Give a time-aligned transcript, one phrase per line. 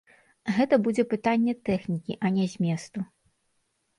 [0.53, 2.99] Гэта будзе пытанне тэхнікі, а не зместу.